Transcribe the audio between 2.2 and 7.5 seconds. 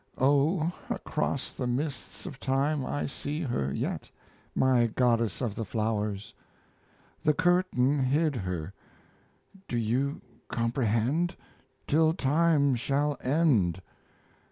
of time I see her yet, My Goddess of the Flowers!... The